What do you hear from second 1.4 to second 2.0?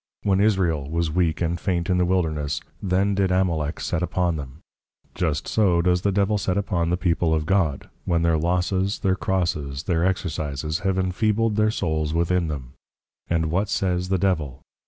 and faint in